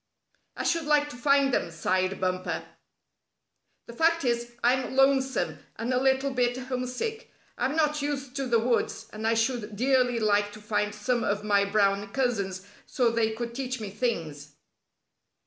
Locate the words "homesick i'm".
6.57-7.75